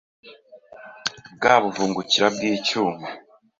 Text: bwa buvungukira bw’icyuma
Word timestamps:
bwa 1.35 1.53
buvungukira 1.63 2.27
bw’icyuma 2.35 3.07